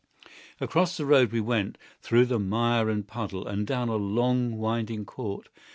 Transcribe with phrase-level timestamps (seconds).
[0.59, 5.49] Across the road we went, through mire and puddle, and down a long, winding court.